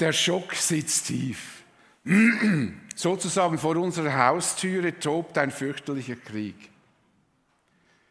[0.00, 1.62] Der Schock sitzt tief.
[2.94, 6.56] Sozusagen vor unserer Haustüre tobt ein fürchterlicher Krieg.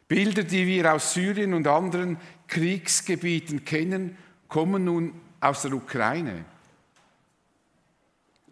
[0.06, 4.16] Bilder, die wir aus Syrien und anderen Kriegsgebieten kennen,
[4.48, 6.44] kommen nun aus der Ukraine.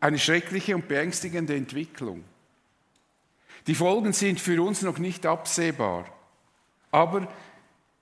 [0.01, 2.23] Eine schreckliche und beängstigende Entwicklung.
[3.67, 6.07] Die Folgen sind für uns noch nicht absehbar,
[6.91, 7.33] aber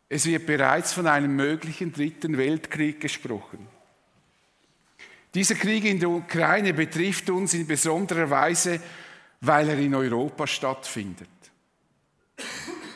[0.08, 3.73] es wird bereits von einem möglichen dritten Weltkrieg gesprochen.
[5.34, 8.80] Dieser Krieg in der Ukraine betrifft uns in besonderer Weise,
[9.40, 11.28] weil er in Europa stattfindet.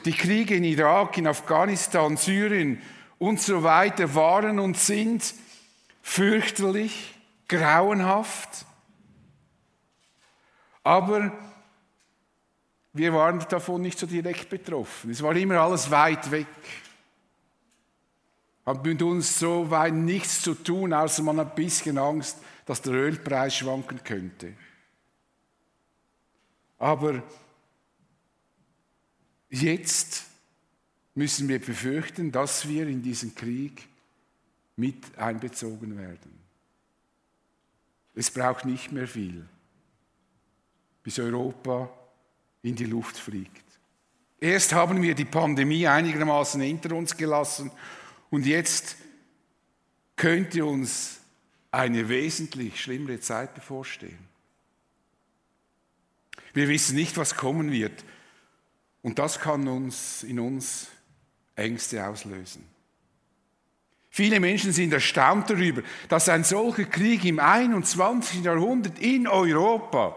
[0.05, 2.80] Die Kriege in Irak, in Afghanistan, Syrien
[3.19, 5.34] und so weiter waren und sind
[6.02, 7.15] fürchterlich,
[7.48, 8.65] grauenhaft,
[10.84, 11.32] aber
[12.95, 15.10] wir waren davon nicht so direkt betroffen.
[15.10, 16.46] Es war immer alles weit weg.
[18.69, 22.37] Hat mit uns so weit nichts zu tun, außer man hat ein bisschen Angst,
[22.67, 24.52] dass der Ölpreis schwanken könnte.
[26.77, 27.23] Aber
[29.49, 30.27] jetzt
[31.15, 33.88] müssen wir befürchten, dass wir in diesen Krieg
[34.77, 36.38] mit einbezogen werden.
[38.15, 39.49] Es braucht nicht mehr viel,
[41.03, 41.88] bis Europa
[42.60, 43.65] in die Luft fliegt.
[44.38, 47.71] Erst haben wir die Pandemie einigermaßen hinter uns gelassen
[48.30, 48.96] und jetzt
[50.16, 51.21] könnte uns
[51.71, 54.18] eine wesentlich schlimmere Zeit bevorstehen.
[56.54, 58.04] Wir wissen nicht, was kommen wird
[59.02, 60.88] und das kann uns in uns
[61.54, 62.65] Ängste auslösen.
[64.10, 68.42] Viele Menschen sind erstaunt darüber, dass ein solcher Krieg im 21.
[68.42, 70.16] Jahrhundert in Europa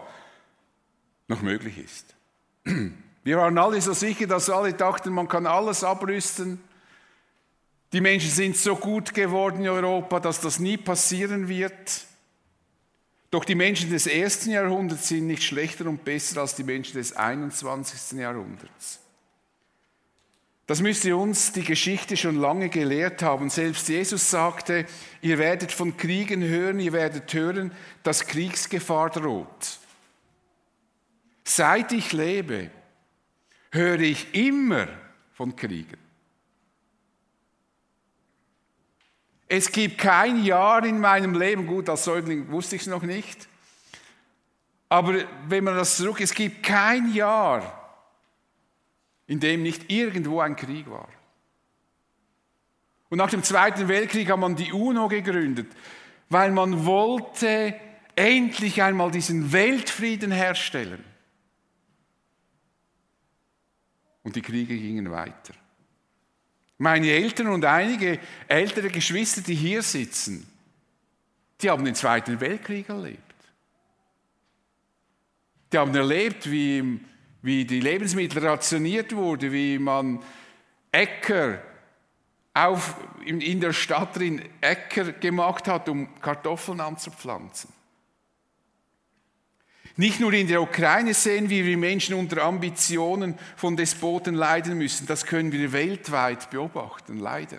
[1.28, 2.14] noch möglich ist.
[3.24, 6.60] Wir waren alle so sicher, dass alle dachten, man kann alles abrüsten.
[7.92, 12.06] Die Menschen sind so gut geworden in Europa, dass das nie passieren wird.
[13.30, 17.14] Doch die Menschen des ersten Jahrhunderts sind nicht schlechter und besser als die Menschen des
[17.14, 18.18] 21.
[18.18, 19.00] Jahrhunderts.
[20.66, 23.50] Das müsste uns die Geschichte schon lange gelehrt haben.
[23.50, 24.86] Selbst Jesus sagte,
[25.20, 29.78] ihr werdet von Kriegen hören, ihr werdet hören, dass Kriegsgefahr droht.
[31.44, 32.70] Seit ich lebe,
[33.70, 34.88] höre ich immer
[35.32, 36.01] von Kriegen.
[39.54, 43.48] Es gibt kein Jahr in meinem Leben, gut, als Säugling wusste ich es noch nicht,
[44.88, 48.00] aber wenn man das zurück, es gibt kein Jahr,
[49.26, 51.06] in dem nicht irgendwo ein Krieg war.
[53.10, 55.70] Und nach dem Zweiten Weltkrieg hat man die UNO gegründet,
[56.30, 57.78] weil man wollte
[58.16, 61.04] endlich einmal diesen Weltfrieden herstellen.
[64.22, 65.52] Und die Kriege gingen weiter.
[66.78, 68.18] Meine Eltern und einige
[68.48, 70.46] ältere Geschwister, die hier sitzen,
[71.60, 73.20] die haben den Zweiten Weltkrieg erlebt.
[75.72, 77.00] Die haben erlebt, wie,
[77.40, 80.22] wie die Lebensmittel rationiert wurden, wie man
[80.90, 81.62] Äcker
[82.52, 87.72] auf, in, der Stadt drin Äcker gemacht hat, um Kartoffeln anzupflanzen.
[90.02, 95.06] Nicht nur in der Ukraine sehen wir, wie Menschen unter Ambitionen von Despoten leiden müssen.
[95.06, 97.58] Das können wir weltweit beobachten, leider.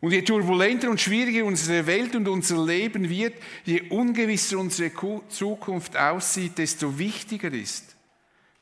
[0.00, 3.34] Und je turbulenter und schwieriger unsere Welt und unser Leben wird,
[3.66, 4.90] je ungewisser unsere
[5.28, 7.96] Zukunft aussieht, desto wichtiger ist,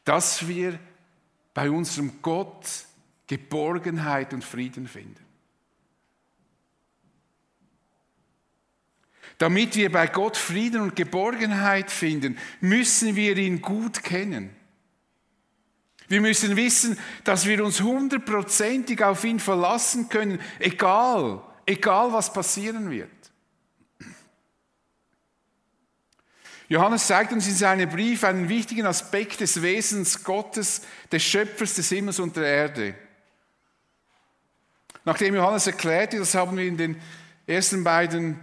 [0.04, 0.80] dass wir
[1.54, 2.66] bei unserem Gott
[3.28, 5.31] Geborgenheit und Frieden finden.
[9.42, 14.54] Damit wir bei Gott Frieden und Geborgenheit finden, müssen wir ihn gut kennen.
[16.06, 22.88] Wir müssen wissen, dass wir uns hundertprozentig auf ihn verlassen können, egal, egal was passieren
[22.88, 23.10] wird.
[26.68, 31.88] Johannes zeigt uns in seinem Brief einen wichtigen Aspekt des Wesens Gottes, des Schöpfers des
[31.88, 32.94] Himmels und der Erde.
[35.04, 37.02] Nachdem Johannes erklärte, das haben wir in den
[37.48, 38.38] ersten beiden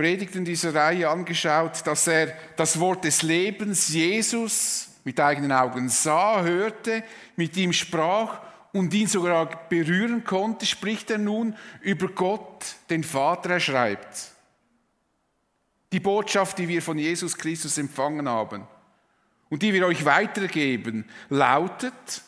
[0.00, 6.40] Predigten dieser Reihe angeschaut, dass er das Wort des Lebens Jesus mit eigenen Augen sah,
[6.40, 7.04] hörte,
[7.36, 8.40] mit ihm sprach
[8.72, 13.50] und ihn sogar berühren konnte, spricht er nun über Gott, den Vater.
[13.50, 14.30] Er schreibt,
[15.92, 18.66] die Botschaft, die wir von Jesus Christus empfangen haben
[19.50, 22.22] und die wir euch weitergeben, lautet,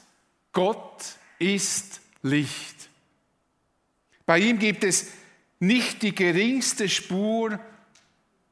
[0.53, 2.91] Gott ist Licht.
[4.27, 5.22] Bei ihm gibt es
[5.63, 7.61] nicht die geringste Spur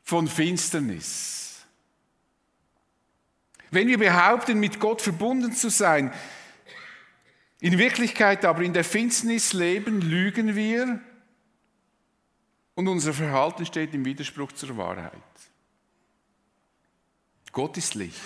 [0.04, 1.66] von Finsternis.
[3.72, 6.12] Wenn wir behaupten, mit Gott verbunden zu sein,
[7.58, 11.00] in Wirklichkeit aber in der Finsternis leben, lügen wir
[12.76, 15.12] und unser Verhalten steht im Widerspruch zur Wahrheit.
[17.50, 18.20] Gott ist Licht.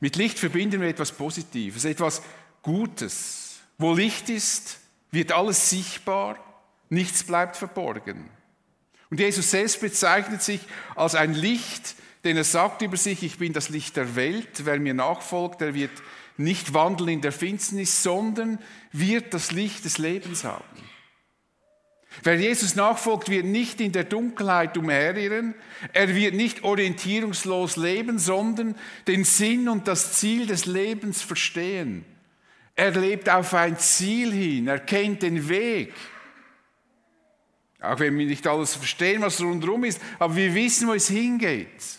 [0.00, 2.20] Mit Licht verbinden wir etwas Positives, etwas
[2.60, 3.60] Gutes.
[3.78, 4.78] Wo Licht ist,
[5.10, 6.45] wird alles sichtbar,
[6.88, 8.30] nichts bleibt verborgen.
[9.10, 10.60] Und Jesus selbst bezeichnet sich
[10.94, 11.94] als ein Licht,
[12.24, 15.74] denn er sagt über sich, ich bin das Licht der Welt, wer mir nachfolgt, der
[15.74, 15.92] wird
[16.36, 18.58] nicht wandeln in der Finsternis, sondern
[18.92, 20.64] wird das Licht des Lebens haben.
[22.22, 25.54] Wer Jesus nachfolgt, wird nicht in der Dunkelheit umherirren,
[25.92, 28.74] er wird nicht orientierungslos leben, sondern
[29.06, 32.04] den Sinn und das Ziel des Lebens verstehen.
[32.74, 35.92] Er lebt auf ein Ziel hin, er kennt den Weg.
[37.80, 41.98] Auch wenn wir nicht alles verstehen, was rundherum ist, aber wir wissen, wo es hingeht.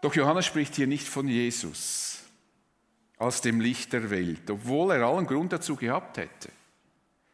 [0.00, 2.20] Doch Johannes spricht hier nicht von Jesus
[3.18, 6.50] als dem Licht der Welt, obwohl er allen Grund dazu gehabt hätte.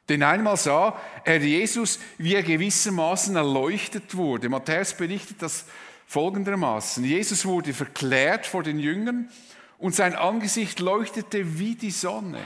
[0.09, 4.49] Denn einmal sah er Jesus, wie er gewissermaßen erleuchtet wurde.
[4.49, 5.67] Matthäus berichtet das
[6.07, 7.05] folgendermaßen.
[7.05, 9.31] Jesus wurde verklärt vor den Jüngern
[9.79, 12.41] und sein Angesicht leuchtete wie die Sonne.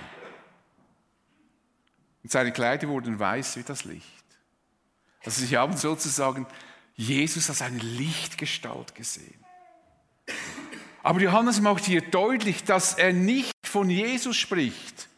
[2.23, 4.06] Und seine Kleider wurden weiß wie das Licht.
[5.25, 6.47] Also sie haben sozusagen
[6.94, 9.44] Jesus als eine Lichtgestalt gesehen.
[11.03, 15.09] Aber Johannes macht hier deutlich, dass er nicht von Jesus spricht,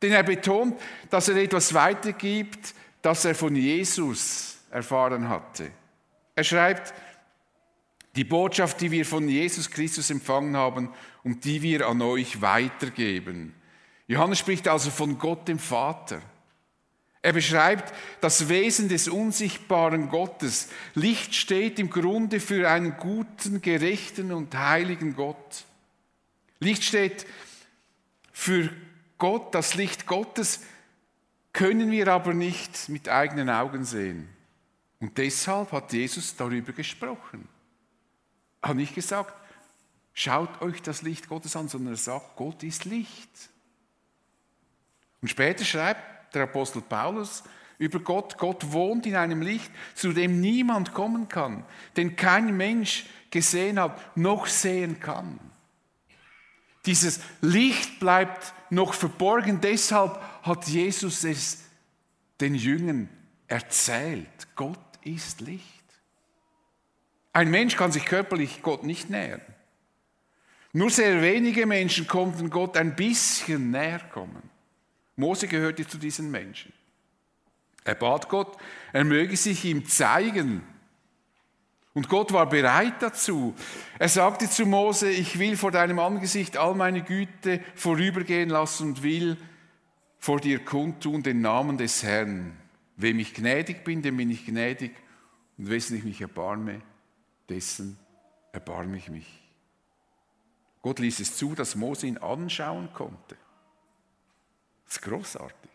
[0.00, 0.80] denn er betont,
[1.10, 5.70] dass er etwas weitergibt, das er von Jesus erfahren hatte.
[6.34, 6.94] Er schreibt,
[8.16, 10.90] die Botschaft, die wir von Jesus Christus empfangen haben
[11.24, 13.54] und die wir an euch weitergeben.
[14.12, 16.20] Johannes spricht also von Gott dem Vater.
[17.22, 20.68] Er beschreibt das Wesen des unsichtbaren Gottes.
[20.94, 25.64] Licht steht im Grunde für einen guten, gerechten und heiligen Gott.
[26.58, 27.26] Licht steht
[28.32, 28.68] für
[29.16, 30.60] Gott, das Licht Gottes
[31.54, 34.28] können wir aber nicht mit eigenen Augen sehen.
[35.00, 37.48] Und deshalb hat Jesus darüber gesprochen.
[38.60, 39.32] Er hat nicht gesagt,
[40.12, 43.51] schaut euch das Licht Gottes an, sondern er sagt, Gott ist Licht.
[45.22, 47.44] Und später schreibt der Apostel Paulus
[47.78, 51.64] über Gott, Gott wohnt in einem Licht, zu dem niemand kommen kann,
[51.96, 55.40] den kein Mensch gesehen hat, noch sehen kann.
[56.86, 61.64] Dieses Licht bleibt noch verborgen, deshalb hat Jesus es
[62.40, 63.08] den Jüngern
[63.46, 64.48] erzählt.
[64.56, 65.62] Gott ist Licht.
[67.32, 69.40] Ein Mensch kann sich körperlich Gott nicht nähern.
[70.72, 74.51] Nur sehr wenige Menschen konnten Gott ein bisschen näher kommen.
[75.16, 76.72] Mose gehörte zu diesen Menschen.
[77.84, 78.56] Er bat Gott,
[78.92, 80.62] er möge sich ihm zeigen,
[81.94, 83.54] und Gott war bereit dazu.
[83.98, 89.02] Er sagte zu Mose, ich will vor deinem Angesicht all meine Güte vorübergehen lassen und
[89.02, 89.36] will
[90.18, 92.56] vor dir kundtun den Namen des Herrn.
[92.96, 94.92] Wem ich gnädig bin, dem bin ich gnädig.
[95.58, 96.80] Und wessen ich mich erbarme,
[97.48, 97.98] dessen
[98.52, 99.26] erbarme ich mich.
[100.80, 103.36] Gott ließ es zu, dass Mose ihn anschauen konnte.
[104.92, 105.70] Das ist großartig.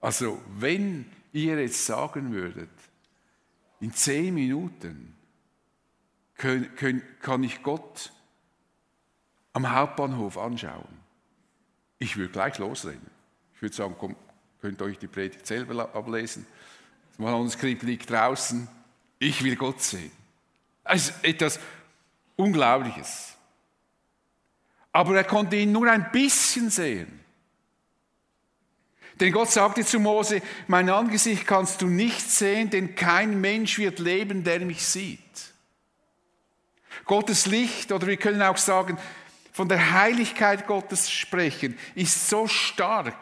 [0.00, 2.68] Also, wenn ihr jetzt sagen würdet,
[3.78, 5.16] in zehn Minuten
[6.34, 8.12] können, können, kann ich Gott
[9.52, 10.98] am Hauptbahnhof anschauen.
[12.00, 13.08] Ich würde gleich losrennen.
[13.54, 14.16] Ich würde sagen, komm,
[14.60, 16.44] könnt euch die Predigt selber ablesen.
[17.10, 18.66] Das Manuskript liegt draußen.
[19.20, 20.10] Ich will Gott sehen.
[20.82, 21.60] Es ist etwas
[22.34, 23.36] Unglaubliches.
[24.90, 27.22] Aber er konnte ihn nur ein bisschen sehen.
[29.20, 33.98] Denn Gott sagte zu Mose, mein Angesicht kannst du nicht sehen, denn kein Mensch wird
[33.98, 35.20] leben, der mich sieht.
[37.04, 38.98] Gottes Licht, oder wir können auch sagen,
[39.52, 43.16] von der Heiligkeit Gottes sprechen, ist so stark,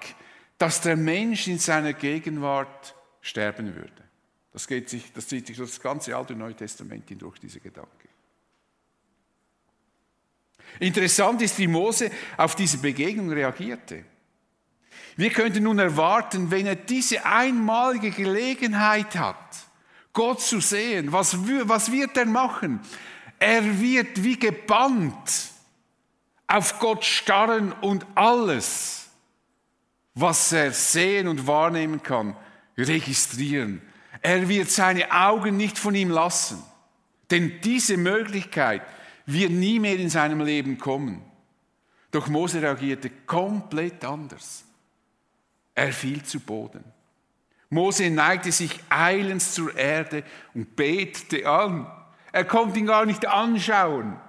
[0.59, 3.93] dass der Mensch in seiner Gegenwart sterben würde.
[4.53, 7.61] Das, geht sich, das zieht sich durch das ganze Alte und Neue Testament hindurch, diese
[7.61, 8.09] Gedanke.
[10.79, 14.05] Interessant ist, wie Mose auf diese Begegnung reagierte.
[15.21, 19.37] Wir könnten nun erwarten, wenn er diese einmalige Gelegenheit hat,
[20.15, 22.81] Gott zu sehen, was, was wird er machen?
[23.39, 25.51] Er wird wie gebannt
[26.47, 29.11] auf Gott starren und alles,
[30.15, 32.35] was er sehen und wahrnehmen kann,
[32.79, 33.83] registrieren.
[34.23, 36.63] Er wird seine Augen nicht von ihm lassen,
[37.31, 38.81] denn diese Möglichkeit
[39.27, 41.23] wird nie mehr in seinem Leben kommen.
[42.11, 44.65] Doch Mose reagierte komplett anders.
[45.81, 46.85] Er fiel zu Boden.
[47.71, 51.91] Mose neigte sich eilends zur Erde und betete an.
[52.33, 54.21] Er konnte ihn gar nicht anschauen.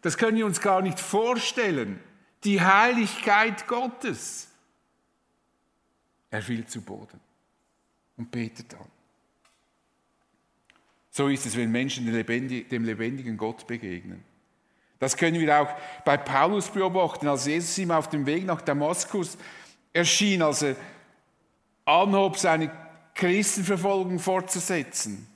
[0.00, 1.98] Das können wir uns gar nicht vorstellen.
[2.44, 4.48] Die Heiligkeit Gottes.
[6.30, 7.18] Er fiel zu Boden
[8.16, 8.86] und betet an.
[11.10, 14.22] So ist es, wenn Menschen dem lebendigen Gott begegnen.
[15.00, 19.36] Das können wir auch bei Paulus beobachten, als Jesus ihm auf dem Weg nach Damaskus
[19.92, 20.76] erschien, als er
[21.84, 22.70] anhob, seine
[23.14, 25.28] Christenverfolgung fortzusetzen.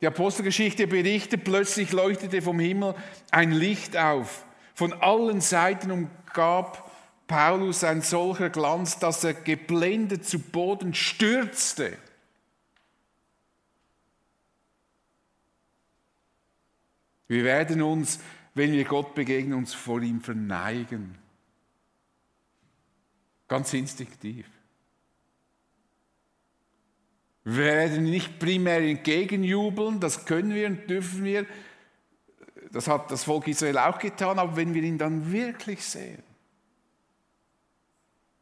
[0.00, 2.94] Die Apostelgeschichte berichtet, plötzlich leuchtete vom Himmel
[3.30, 4.44] ein Licht auf.
[4.74, 6.90] Von allen Seiten umgab
[7.26, 11.96] Paulus ein solcher Glanz, dass er geblendet zu Boden stürzte.
[17.26, 18.20] Wir werden uns,
[18.54, 21.16] wenn wir Gott begegnen, uns vor ihm verneigen.
[23.48, 24.46] Ganz instinktiv.
[27.44, 31.46] Wir werden nicht primär entgegenjubeln, das können wir und dürfen wir.
[32.72, 36.22] Das hat das Volk Israel auch getan, aber wenn wir ihn dann wirklich sehen,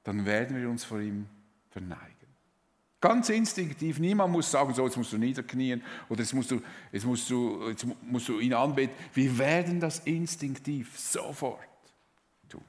[0.05, 1.27] dann werden wir uns vor ihm
[1.71, 2.13] verneigen.
[3.01, 3.99] Ganz instinktiv.
[3.99, 7.69] Niemand muss sagen, so, jetzt musst du niederknien oder jetzt musst du, jetzt musst du,
[7.69, 8.95] jetzt musst du ihn anbeten.
[9.13, 11.59] Wir werden das instinktiv sofort
[12.49, 12.63] tun.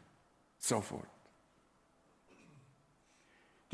[0.58, 1.13] Sofort.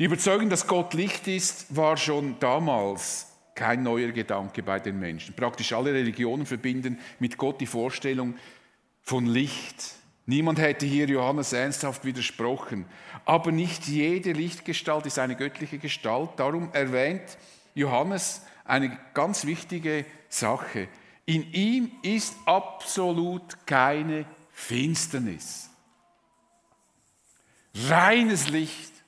[0.00, 5.36] Die Überzeugung, dass Gott Licht ist, war schon damals kein neuer Gedanke bei den Menschen.
[5.36, 8.34] Praktisch alle Religionen verbinden mit Gott die Vorstellung
[9.02, 9.96] von Licht.
[10.24, 12.86] Niemand hätte hier Johannes ernsthaft widersprochen.
[13.26, 16.30] Aber nicht jede Lichtgestalt ist eine göttliche Gestalt.
[16.38, 17.36] Darum erwähnt
[17.74, 20.88] Johannes eine ganz wichtige Sache.
[21.26, 25.68] In ihm ist absolut keine Finsternis.
[27.74, 28.99] Reines Licht.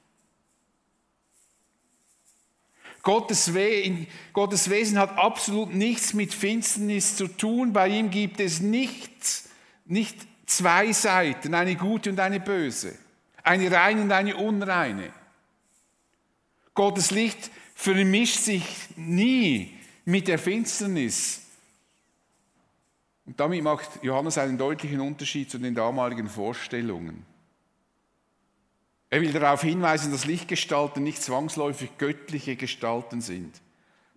[3.02, 7.72] Gottes, We Gottes Wesen hat absolut nichts mit Finsternis zu tun.
[7.72, 9.48] Bei ihm gibt es nichts,
[9.84, 10.16] nicht
[10.46, 12.96] zwei Seiten, eine gute und eine böse,
[13.42, 15.12] eine reine und eine unreine.
[16.74, 18.64] Gottes Licht vermischt sich
[18.96, 21.40] nie mit der Finsternis.
[23.26, 27.24] Und damit macht Johannes einen deutlichen Unterschied zu den damaligen Vorstellungen.
[29.12, 33.60] Er will darauf hinweisen, dass Lichtgestalten nicht zwangsläufig göttliche Gestalten sind.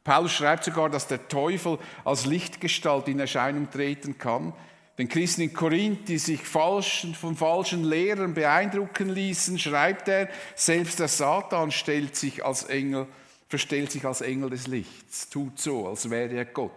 [0.05, 4.53] Paulus schreibt sogar, dass der Teufel als Lichtgestalt in Erscheinung treten kann,
[4.97, 10.99] den Christen in Korinth, die sich falschen, von falschen Lehrern beeindrucken ließen, schreibt er, selbst
[10.99, 13.05] der Satan stellt sich als Engel,
[13.49, 16.71] verstellt sich als Engel des Lichts, tut so, als wäre er Gott.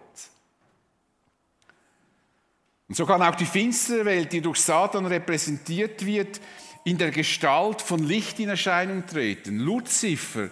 [2.89, 6.41] Und so kann auch die finstere Welt, die durch Satan repräsentiert wird,
[6.83, 9.59] in der Gestalt von Licht in Erscheinung treten.
[9.59, 10.49] Luzifer,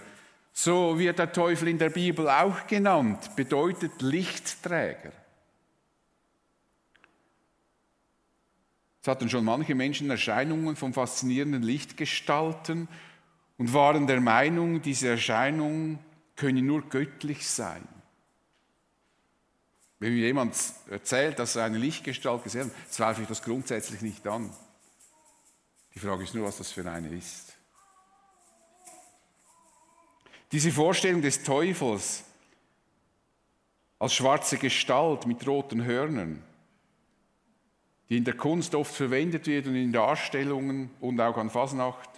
[0.53, 5.11] so wird der Teufel in der Bibel auch genannt, bedeutet Lichtträger.
[9.01, 12.89] Es hatten schon manche Menschen Erscheinungen von faszinierenden Lichtgestalten
[13.57, 15.99] und waren der Meinung, diese Erscheinungen
[16.35, 17.87] können nur göttlich sein.
[19.99, 20.55] Wenn mir jemand
[20.89, 24.51] erzählt, dass er eine Lichtgestalt gesehen hat, zweifle ich das grundsätzlich nicht an.
[25.97, 27.57] Die Frage ist nur, was das für eine ist.
[30.51, 32.23] Diese Vorstellung des Teufels
[33.97, 36.43] als schwarze Gestalt mit roten Hörnern
[38.09, 42.09] die in der Kunst oft verwendet wird und in Darstellungen und auch an Fasnacht.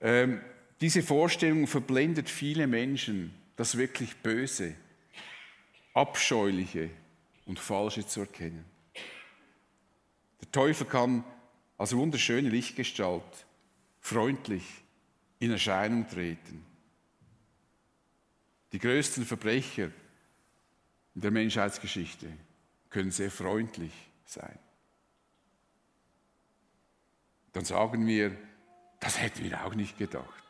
[0.00, 0.40] Ähm,
[0.80, 4.74] diese Vorstellung verblendet viele Menschen, das wirklich Böse,
[5.94, 6.90] Abscheuliche
[7.46, 8.64] und Falsche zu erkennen.
[10.48, 11.24] Der Teufel kann
[11.76, 13.46] als wunderschöne Lichtgestalt
[14.00, 14.64] freundlich
[15.38, 16.64] in Erscheinung treten.
[18.72, 19.90] Die größten Verbrecher
[21.14, 22.32] in der Menschheitsgeschichte
[22.88, 23.92] können sehr freundlich
[24.24, 24.58] sein.
[27.52, 28.34] Dann sagen wir,
[29.00, 30.44] das hätten wir auch nicht gedacht.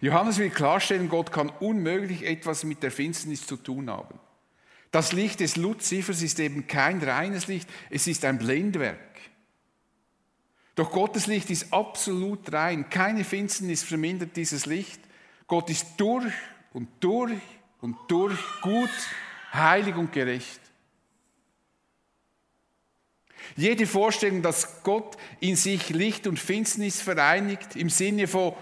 [0.00, 4.18] Johannes will klarstellen, Gott kann unmöglich etwas mit der Finsternis zu tun haben.
[4.96, 9.20] Das Licht des Luzifers ist eben kein reines Licht, es ist ein Blendwerk.
[10.74, 14.98] Doch Gottes Licht ist absolut rein, keine Finsternis vermindert dieses Licht.
[15.48, 16.32] Gott ist durch
[16.72, 17.38] und durch
[17.82, 18.88] und durch gut
[19.52, 20.60] heilig und gerecht.
[23.54, 28.54] Jede Vorstellung, dass Gott in sich Licht und Finsternis vereinigt, im Sinne von,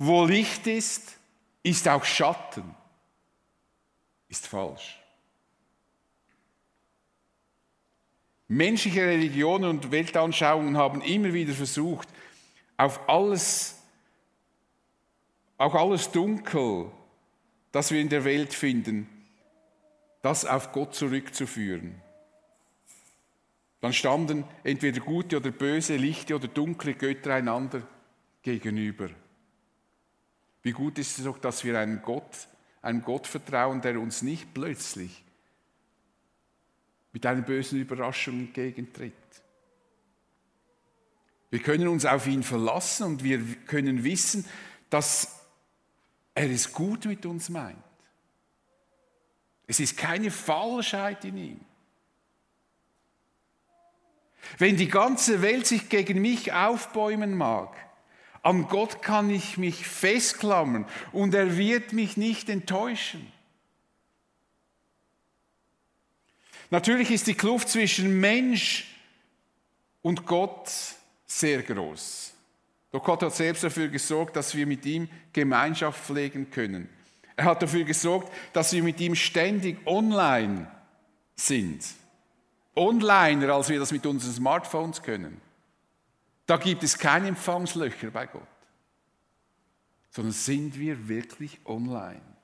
[0.00, 1.16] wo Licht ist,
[1.62, 2.74] ist auch Schatten,
[4.28, 5.00] ist falsch.
[8.48, 12.08] Menschliche Religionen und Weltanschauungen haben immer wieder versucht,
[12.76, 13.82] auf alles,
[15.58, 16.90] auch alles Dunkel,
[17.72, 19.08] das wir in der Welt finden,
[20.22, 22.00] das auf Gott zurückzuführen.
[23.80, 27.82] Dann standen entweder gute oder böse, lichte oder dunkle Götter einander
[28.42, 29.10] gegenüber.
[30.62, 32.48] Wie gut ist es doch, dass wir einen Gott,
[32.80, 35.25] einem Gott vertrauen, der uns nicht plötzlich
[37.16, 39.14] mit einer bösen Überraschung entgegentritt.
[41.48, 44.44] Wir können uns auf ihn verlassen und wir können wissen,
[44.90, 45.40] dass
[46.34, 47.78] er es gut mit uns meint.
[49.66, 51.60] Es ist keine Falschheit in ihm.
[54.58, 57.74] Wenn die ganze Welt sich gegen mich aufbäumen mag,
[58.42, 63.32] an Gott kann ich mich festklammern und er wird mich nicht enttäuschen.
[66.70, 68.86] Natürlich ist die Kluft zwischen Mensch
[70.02, 70.70] und Gott
[71.26, 72.32] sehr groß.
[72.92, 76.88] Doch Gott hat selbst dafür gesorgt, dass wir mit ihm Gemeinschaft pflegen können.
[77.36, 80.70] Er hat dafür gesorgt, dass wir mit ihm ständig online
[81.34, 81.84] sind.
[82.74, 85.40] Onliner, als wir das mit unseren Smartphones können.
[86.46, 88.42] Da gibt es keine Empfangslöcher bei Gott,
[90.10, 92.35] sondern sind wir wirklich online.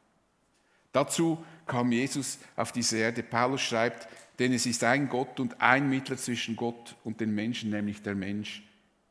[0.92, 3.22] Dazu kam Jesus auf diese Erde.
[3.22, 4.08] Paulus schreibt,
[4.38, 8.14] denn es ist ein Gott und ein Mittler zwischen Gott und den Menschen, nämlich der
[8.14, 8.62] Mensch,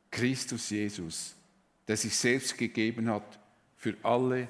[0.10, 1.36] Christus Jesus,
[1.88, 3.40] der sich selbst gegeben hat
[3.78, 4.48] für alle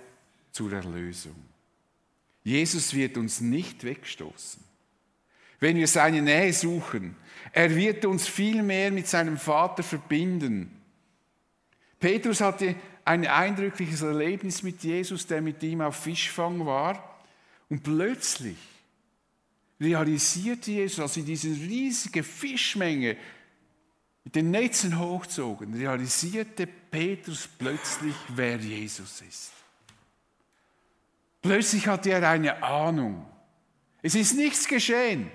[0.51, 1.35] zur Erlösung.
[2.43, 4.71] Jesus wird uns nicht wegstoßen
[5.61, 7.15] wenn wir seine Nähe suchen.
[7.53, 10.81] Er wird uns viel mehr mit seinem Vater verbinden.
[11.99, 17.10] Petrus hatte ein eindrückliches Erlebnis mit Jesus, der mit ihm auf Fischfang war.
[17.71, 18.57] Und plötzlich
[19.79, 23.15] realisierte Jesus, als sie diese riesige Fischmenge
[24.25, 29.53] mit den Netzen hochzogen, realisierte Petrus plötzlich, wer Jesus ist.
[31.41, 33.25] Plötzlich hatte er eine Ahnung.
[34.01, 35.31] Es ist nichts geschehen.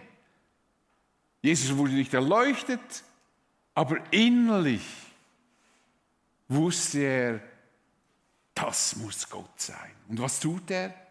[1.40, 3.02] Jesus wurde nicht erleuchtet,
[3.72, 4.84] aber innerlich
[6.48, 7.40] wusste er,
[8.52, 9.92] das muss Gott sein.
[10.08, 11.05] Und was tut er?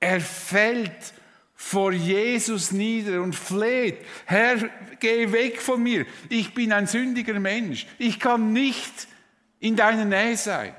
[0.00, 1.12] Er fällt
[1.54, 7.86] vor Jesus nieder und fleht, Herr, geh weg von mir, ich bin ein sündiger Mensch,
[7.98, 9.08] ich kann nicht
[9.58, 10.74] in deiner Nähe sein.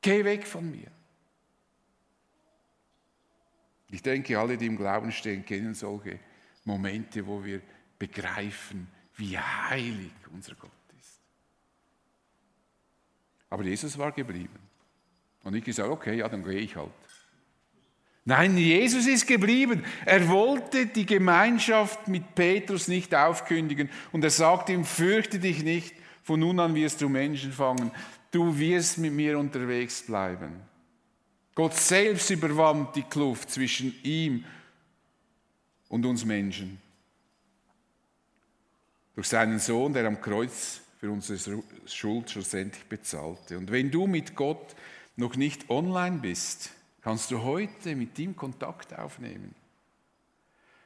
[0.00, 0.90] Geh weg von mir.
[3.90, 6.20] Ich denke, alle, die im Glauben stehen, kennen solche
[6.64, 7.60] Momente, wo wir
[7.98, 11.20] begreifen, wie heilig unser Gott ist.
[13.50, 14.69] Aber Jesus war geblieben.
[15.42, 16.90] Und ich gesagt, okay, ja, dann gehe ich halt.
[18.24, 19.84] Nein, Jesus ist geblieben.
[20.04, 23.88] Er wollte die Gemeinschaft mit Petrus nicht aufkündigen.
[24.12, 27.90] Und er sagte ihm, fürchte dich nicht, von nun an wirst du Menschen fangen.
[28.30, 30.60] Du wirst mit mir unterwegs bleiben.
[31.54, 34.44] Gott selbst überwand die Kluft zwischen ihm
[35.88, 36.80] und uns Menschen.
[39.14, 43.58] Durch seinen Sohn, der am Kreuz für unsere Schuld schlussendlich bezahlte.
[43.58, 44.76] Und wenn du mit Gott
[45.20, 46.70] noch nicht online bist,
[47.02, 49.54] kannst du heute mit ihm Kontakt aufnehmen.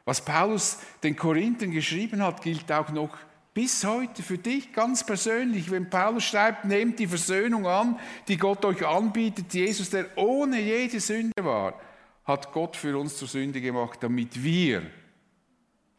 [0.05, 3.17] Was Paulus den Korinthern geschrieben hat, gilt auch noch
[3.55, 8.65] bis heute für dich ganz persönlich, wenn Paulus schreibt, nehmt die Versöhnung an, die Gott
[8.65, 9.55] euch anbietet.
[9.55, 11.81] Jesus, der ohne jede Sünde war,
[12.25, 14.83] hat Gott für uns zur Sünde gemacht, damit wir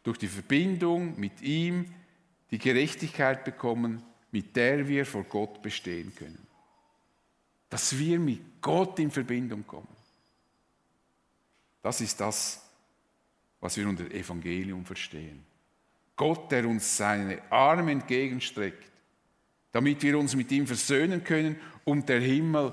[0.03, 1.85] durch die Verbindung mit ihm
[2.51, 6.44] die Gerechtigkeit bekommen, mit der wir vor Gott bestehen können.
[7.75, 9.89] Dass wir mit Gott in Verbindung kommen.
[11.81, 12.61] Das ist das,
[13.59, 15.43] was wir unter Evangelium verstehen.
[16.15, 18.89] Gott, der uns seine Arme entgegenstreckt,
[19.73, 22.71] damit wir uns mit ihm versöhnen können und der Himmel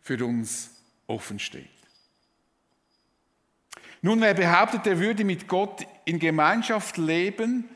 [0.00, 0.72] für uns
[1.06, 1.68] offen steht.
[4.00, 7.68] Nun, wer behauptet, er würde mit Gott in Gemeinschaft leben,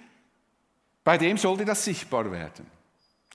[1.05, 2.76] bei dem sollte das sichtbar werden.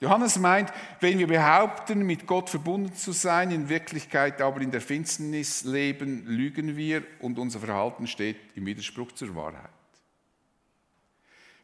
[0.02, 4.80] Johannes meint, wenn wir behaupten, mit Gott verbunden zu sein, in Wirklichkeit aber in der
[4.80, 9.70] Finsternis leben, lügen wir und unser Verhalten steht im Widerspruch zur Wahrheit.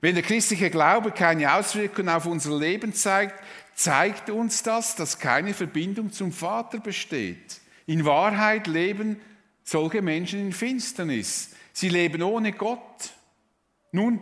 [0.00, 3.42] Wenn der christliche Glaube keine Auswirkungen auf unser Leben zeigt,
[3.74, 7.60] zeigt uns das, dass keine Verbindung zum Vater besteht.
[7.86, 9.20] In Wahrheit leben
[9.64, 11.56] solche Menschen in Finsternis.
[11.72, 13.10] Sie leben ohne Gott.
[13.90, 14.20] Nun,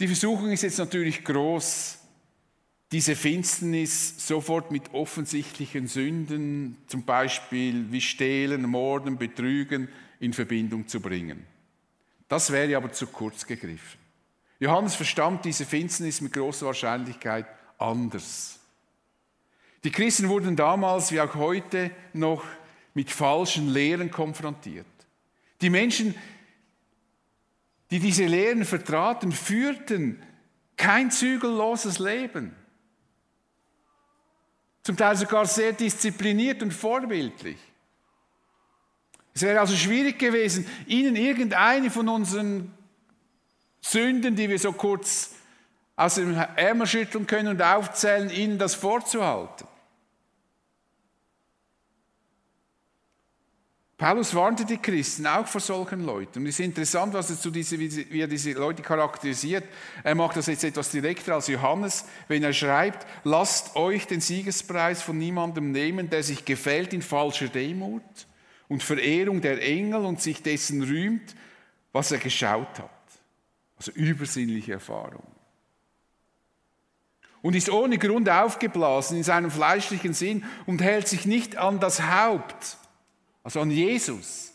[0.00, 1.99] die Versuchung ist jetzt natürlich groß,
[2.92, 11.00] diese Finsternis sofort mit offensichtlichen Sünden, zum Beispiel wie Stehlen, Morden, Betrügen, in Verbindung zu
[11.00, 11.46] bringen.
[12.28, 13.98] Das wäre aber zu kurz gegriffen.
[14.58, 17.46] Johannes verstand diese Finsternis mit großer Wahrscheinlichkeit
[17.78, 18.58] anders.
[19.82, 22.44] Die Christen wurden damals wie auch heute noch
[22.92, 24.86] mit falschen Lehren konfrontiert.
[25.62, 26.14] Die Menschen,
[27.90, 30.22] die diese Lehren vertraten, führten
[30.76, 32.54] kein zügelloses Leben.
[34.90, 37.58] Zum Teil sogar sehr diszipliniert und vorbildlich.
[39.32, 42.74] Es wäre also schwierig gewesen, ihnen irgendeine von unseren
[43.80, 45.30] Sünden, die wir so kurz
[45.94, 49.68] aus dem Ärmel schütteln können und aufzählen, ihnen das vorzuhalten.
[54.00, 56.38] Paulus warnte die Christen auch vor solchen Leuten.
[56.38, 59.64] Und es ist interessant, was er zu diese, wie er diese Leute charakterisiert.
[60.02, 65.02] Er macht das jetzt etwas direkter als Johannes, wenn er schreibt, lasst euch den Siegespreis
[65.02, 68.02] von niemandem nehmen, der sich gefällt in falscher Demut
[68.68, 71.36] und Verehrung der Engel und sich dessen rühmt,
[71.92, 72.90] was er geschaut hat.
[73.76, 75.26] Also übersinnliche Erfahrung.
[77.42, 82.00] Und ist ohne Grund aufgeblasen in seinem fleischlichen Sinn und hält sich nicht an das
[82.00, 82.78] Haupt,
[83.42, 84.52] also an Jesus.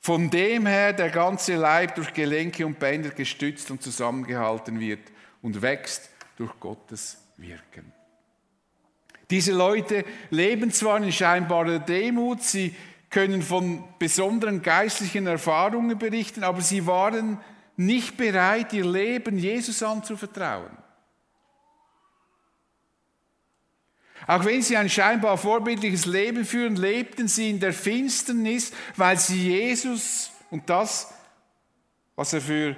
[0.00, 5.00] Von dem her der ganze Leib durch Gelenke und Bänder gestützt und zusammengehalten wird
[5.40, 7.92] und wächst durch Gottes Wirken.
[9.30, 12.74] Diese Leute leben zwar in scheinbarer Demut, sie
[13.08, 17.38] können von besonderen geistlichen Erfahrungen berichten, aber sie waren
[17.76, 20.83] nicht bereit, ihr Leben Jesus anzuvertrauen.
[24.26, 29.50] Auch wenn sie ein scheinbar vorbildliches Leben führen, lebten sie in der Finsternis, weil sie
[29.50, 31.12] Jesus und das,
[32.16, 32.76] was er für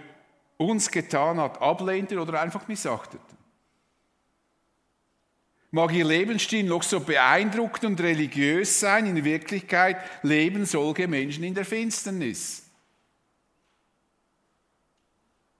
[0.56, 3.36] uns getan hat, ablehnten oder einfach missachteten.
[5.70, 11.54] Mag ihr Lebensstil noch so beeindruckend und religiös sein, in Wirklichkeit leben solche Menschen in
[11.54, 12.62] der Finsternis.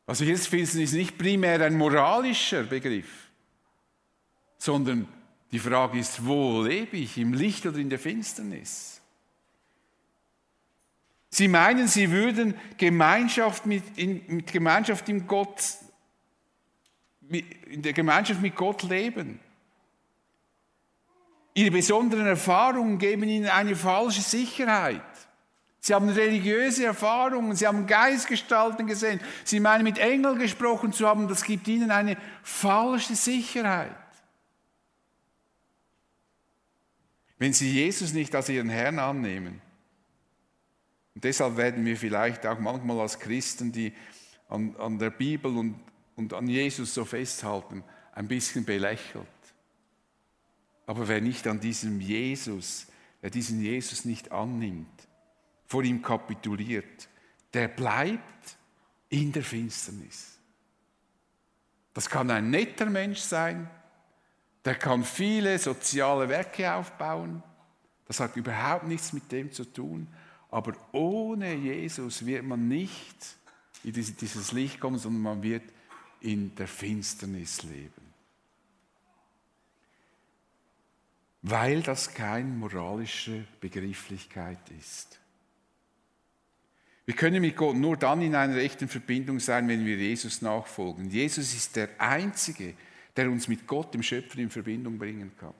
[0.07, 3.29] Also hier ist Finsternis nicht primär ein moralischer Begriff,
[4.59, 5.09] sondern
[5.53, 9.01] die Frage ist, wo lebe ich, im Licht oder in der Finsternis?
[11.31, 15.63] Sie meinen, sie würden Gemeinschaft mit, in, mit Gemeinschaft im Gott,
[17.29, 19.39] in der Gemeinschaft mit Gott leben.
[21.55, 25.03] Ihre besonderen Erfahrungen geben ihnen eine falsche Sicherheit.
[25.81, 31.29] Sie haben religiöse Erfahrungen, sie haben Geistgestalten gesehen, sie meinen mit Engeln gesprochen zu haben,
[31.29, 33.95] das gibt ihnen eine falsche Sicherheit.
[37.39, 39.61] Wenn sie Jesus nicht als ihren Herrn annehmen,
[41.15, 43.93] und deshalb werden wir vielleicht auch manchmal als Christen, die
[44.49, 45.81] an, an der Bibel und,
[46.15, 49.27] und an Jesus so festhalten, ein bisschen belächelt.
[50.87, 52.87] Aber wer nicht an diesem Jesus,
[53.21, 55.09] wer diesen Jesus nicht annimmt,
[55.67, 57.09] vor ihm kapituliert,
[57.53, 58.57] der bleibt
[59.09, 60.39] in der Finsternis.
[61.95, 63.71] Das kann ein netter Mensch sein,
[64.67, 67.43] der kann viele soziale Werke aufbauen,
[68.07, 70.07] das hat überhaupt nichts mit dem zu tun,
[70.51, 73.37] aber ohne Jesus wird man nicht
[73.83, 75.63] in dieses Licht kommen, sondern man wird
[76.21, 78.07] in der Finsternis leben.
[81.49, 85.21] weil das keine moralische Begrifflichkeit ist.
[87.05, 91.09] Wir können mit Gott nur dann in einer echten Verbindung sein, wenn wir Jesus nachfolgen.
[91.09, 92.75] Jesus ist der Einzige,
[93.17, 95.55] der uns mit Gott, dem Schöpfer, in Verbindung bringen kann.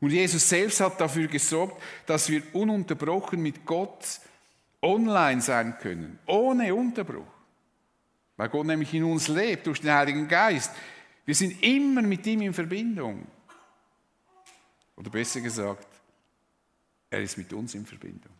[0.00, 4.20] Und Jesus selbst hat dafür gesorgt, dass wir ununterbrochen mit Gott
[4.82, 7.26] online sein können, ohne Unterbruch.
[8.36, 10.70] Weil Gott nämlich in uns lebt, durch den Heiligen Geist.
[11.24, 13.26] Wir sind immer mit ihm in Verbindung.
[14.96, 15.88] Oder besser gesagt,
[17.10, 18.32] er ist mit uns in Verbindung.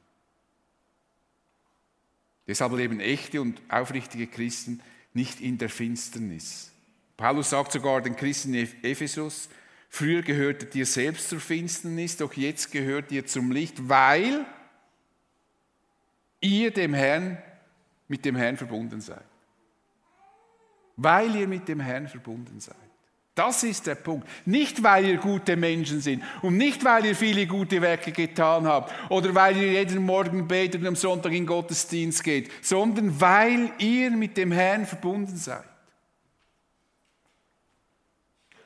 [2.46, 4.80] Deshalb leben echte und aufrichtige Christen
[5.14, 6.70] nicht in der Finsternis.
[7.16, 9.48] Paulus sagt sogar den Christen in Ephesus,
[9.88, 14.44] früher gehörtet ihr selbst zur Finsternis, doch jetzt gehört ihr zum Licht, weil
[16.40, 17.38] ihr dem Herrn,
[18.08, 19.24] mit dem Herrn verbunden seid.
[20.96, 22.76] Weil ihr mit dem Herrn verbunden seid.
[23.34, 24.26] Das ist der Punkt.
[24.46, 29.10] Nicht, weil ihr gute Menschen sind und nicht, weil ihr viele gute Werke getan habt
[29.10, 34.10] oder weil ihr jeden Morgen betet und am Sonntag in Gottesdienst geht, sondern weil ihr
[34.10, 35.64] mit dem Herrn verbunden seid.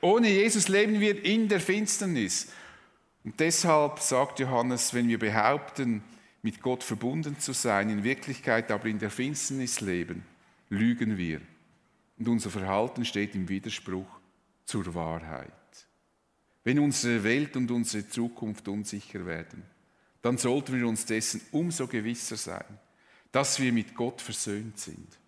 [0.01, 2.49] Ohne Jesus leben wir in der Finsternis.
[3.25, 6.03] Und deshalb sagt Johannes, wenn wir behaupten,
[6.43, 10.25] mit Gott verbunden zu sein, in Wirklichkeit aber in der Finsternis leben,
[10.71, 11.43] lügen wir.
[12.19, 14.09] Und unser Verhalten steht im Widerspruch
[14.65, 15.53] zur Wahrheit.
[16.65, 19.65] Wenn unsere Welt und unsere Zukunft unsicher werden,
[20.23, 22.79] dann sollten wir uns dessen umso gewisser sein,
[23.33, 25.21] dass wir mit Gott versöhnt sind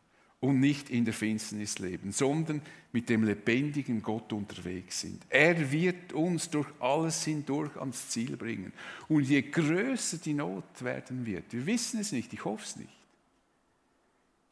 [0.43, 5.23] und nicht in der Finsternis leben, sondern mit dem lebendigen Gott unterwegs sind.
[5.29, 8.73] Er wird uns durch alles hindurch ans Ziel bringen.
[9.09, 12.99] Und je größer die Not werden wird, wir wissen es nicht, ich hoffe es nicht,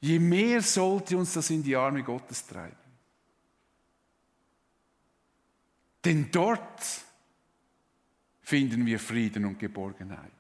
[0.00, 2.76] je mehr sollte uns das in die Arme Gottes treiben.
[6.04, 6.80] Denn dort
[8.42, 10.39] finden wir Frieden und Geborgenheit.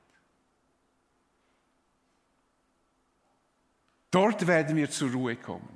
[4.10, 5.68] Dort werden wir zur Ruhe kommen.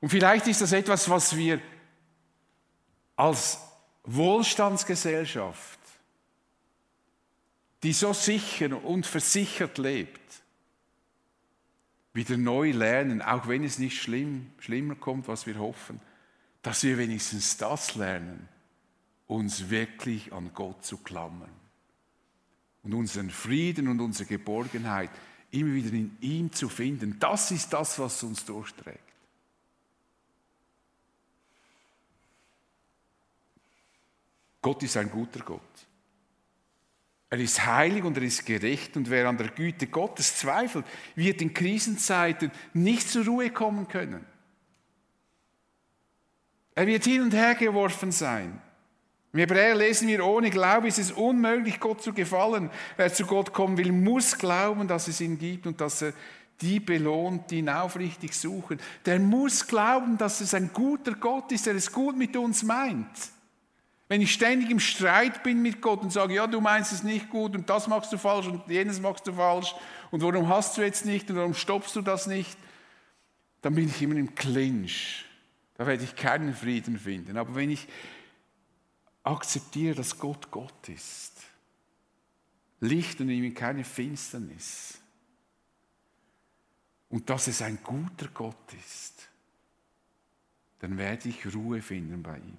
[0.00, 1.60] Und vielleicht ist das etwas, was wir
[3.16, 3.58] als
[4.04, 5.78] Wohlstandsgesellschaft,
[7.82, 10.20] die so sicher und versichert lebt,
[12.12, 16.00] wieder neu lernen, auch wenn es nicht schlimm, schlimmer kommt, was wir hoffen,
[16.62, 18.48] dass wir wenigstens das lernen,
[19.26, 21.52] uns wirklich an Gott zu klammern
[22.82, 25.10] und unseren Frieden und unsere Geborgenheit
[25.50, 27.18] immer wieder in ihm zu finden.
[27.18, 29.00] Das ist das, was uns durchträgt.
[34.62, 35.60] Gott ist ein guter Gott.
[37.30, 40.84] Er ist heilig und er ist gerecht und wer an der Güte Gottes zweifelt,
[41.14, 44.26] wird in Krisenzeiten nicht zur Ruhe kommen können.
[46.74, 48.60] Er wird hin und her geworfen sein.
[49.32, 52.68] Im Hebräer lesen wir, ohne Glaube ist es unmöglich, Gott zu gefallen.
[52.96, 56.12] Wer zu Gott kommen will, muss glauben, dass es ihn gibt und dass er
[56.60, 58.80] die belohnt, die ihn aufrichtig suchen.
[59.06, 63.06] Der muss glauben, dass es ein guter Gott ist, der es gut mit uns meint.
[64.08, 67.30] Wenn ich ständig im Streit bin mit Gott und sage, ja, du meinst es nicht
[67.30, 69.72] gut und das machst du falsch und jenes machst du falsch
[70.10, 72.58] und warum hast du jetzt nicht und warum stoppst du das nicht,
[73.62, 75.24] dann bin ich immer im Clinch.
[75.78, 77.38] Da werde ich keinen Frieden finden.
[77.38, 77.86] Aber wenn ich
[79.22, 81.32] akzeptiere, dass Gott Gott ist,
[82.80, 84.98] Licht und ihm keine Finsternis
[87.10, 89.28] und dass es ein guter Gott ist,
[90.78, 92.56] dann werde ich Ruhe finden bei ihm.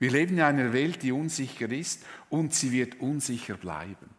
[0.00, 4.10] Wir leben in einer Welt, die unsicher ist und sie wird unsicher bleiben.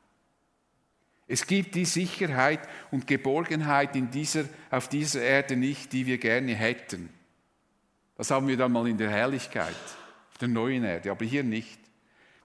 [1.27, 6.55] Es gibt die Sicherheit und Geborgenheit in dieser, auf dieser Erde nicht, die wir gerne
[6.55, 7.09] hätten.
[8.17, 9.75] Das haben wir dann mal in der Herrlichkeit,
[10.41, 11.80] der neuen Erde, aber hier nicht.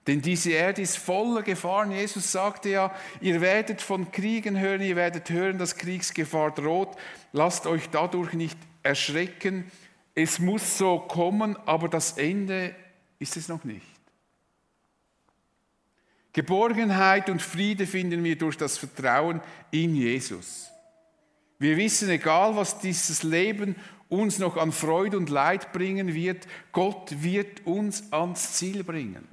[0.07, 1.91] Denn diese Erde ist voller Gefahren.
[1.91, 6.95] Jesus sagte ja, ihr werdet von Kriegen hören, ihr werdet hören, dass Kriegsgefahr droht.
[7.31, 9.71] Lasst euch dadurch nicht erschrecken.
[10.13, 12.75] Es muss so kommen, aber das Ende
[13.17, 13.87] ist es noch nicht.
[16.33, 20.69] Geborgenheit und Friede finden wir durch das Vertrauen in Jesus.
[21.59, 23.75] Wir wissen, egal was dieses Leben
[24.09, 29.27] uns noch an Freude und Leid bringen wird, Gott wird uns ans Ziel bringen.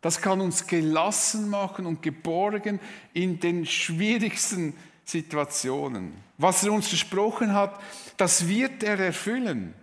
[0.00, 2.80] Das kann uns gelassen machen und geborgen
[3.12, 6.12] in den schwierigsten Situationen.
[6.38, 7.80] Was er uns versprochen hat,
[8.16, 9.74] das wird er erfüllen.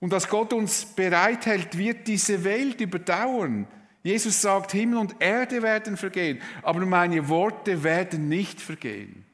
[0.00, 3.66] Und dass Gott uns bereithält, wird diese Welt überdauern.
[4.02, 9.24] Jesus sagt, Himmel und Erde werden vergehen, aber meine Worte werden nicht vergehen.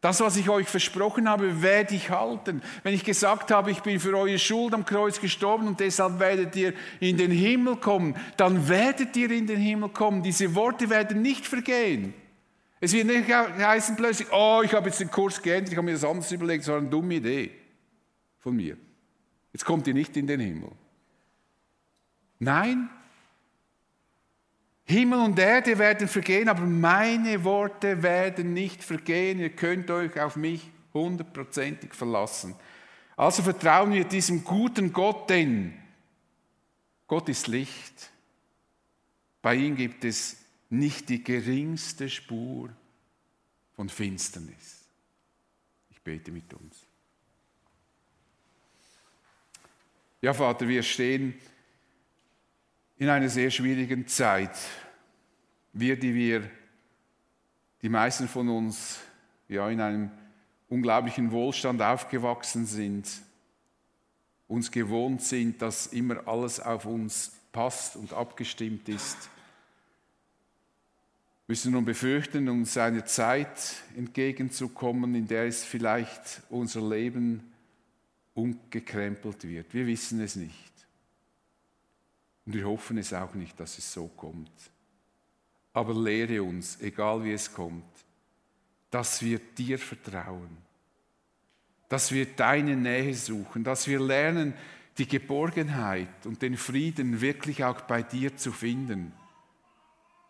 [0.00, 2.62] Das, was ich euch versprochen habe, werde ich halten.
[2.82, 6.56] Wenn ich gesagt habe, ich bin für eure Schuld am Kreuz gestorben und deshalb werdet
[6.56, 10.22] ihr in den Himmel kommen, dann werdet ihr in den Himmel kommen.
[10.22, 12.14] Diese Worte werden nicht vergehen.
[12.80, 15.92] Es wird nicht heißen plötzlich, oh, ich habe jetzt den Kurs geändert, ich habe mir
[15.92, 17.50] das anders überlegt, das war eine dumme Idee
[18.38, 18.78] von mir.
[19.52, 20.70] Jetzt kommt ihr nicht in den Himmel.
[22.38, 22.88] Nein,
[24.90, 29.38] Himmel und Erde werden vergehen, aber meine Worte werden nicht vergehen.
[29.38, 32.54] Ihr könnt euch auf mich hundertprozentig verlassen.
[33.16, 35.74] Also vertrauen wir diesem guten Gott, denn
[37.06, 38.10] Gott ist Licht.
[39.42, 40.36] Bei ihm gibt es
[40.68, 42.70] nicht die geringste Spur
[43.74, 44.84] von Finsternis.
[45.90, 46.76] Ich bete mit uns.
[50.22, 51.34] Ja, Vater, wir stehen
[53.00, 54.54] in einer sehr schwierigen Zeit.
[55.72, 56.42] Wir, die wir,
[57.80, 59.00] die meisten von uns,
[59.48, 60.10] ja, in einem
[60.68, 63.08] unglaublichen Wohlstand aufgewachsen sind,
[64.48, 69.30] uns gewohnt sind, dass immer alles auf uns passt und abgestimmt ist,
[71.46, 77.50] müssen nun befürchten, uns einer Zeit entgegenzukommen, in der es vielleicht unser Leben
[78.34, 79.72] umgekrempelt wird.
[79.72, 80.79] Wir wissen es nicht.
[82.50, 84.50] Und wir hoffen es auch nicht, dass es so kommt.
[85.72, 87.84] Aber lehre uns, egal wie es kommt,
[88.90, 90.56] dass wir dir vertrauen,
[91.88, 94.54] dass wir deine Nähe suchen, dass wir lernen,
[94.98, 99.12] die Geborgenheit und den Frieden wirklich auch bei dir zu finden,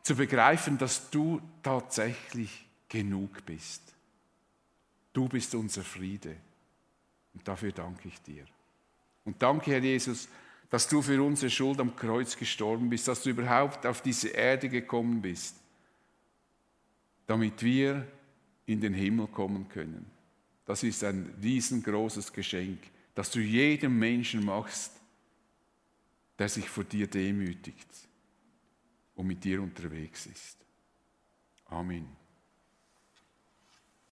[0.03, 3.95] zu begreifen, dass du tatsächlich genug bist.
[5.15, 6.37] Du bist unser Friede.
[7.33, 8.45] Und dafür danke ich dir.
[9.25, 10.29] Und danke, Herr Jesus,
[10.71, 14.69] dass du für unsere Schuld am Kreuz gestorben bist, dass du überhaupt auf diese Erde
[14.69, 15.57] gekommen bist,
[17.27, 18.07] damit wir
[18.67, 20.07] in den Himmel kommen können.
[20.65, 22.79] Das ist ein riesengroßes Geschenk,
[23.17, 24.93] das du jedem Menschen machst,
[26.39, 27.89] der sich vor dir demütigt
[29.17, 30.57] und mit dir unterwegs ist.
[31.67, 32.20] Amen.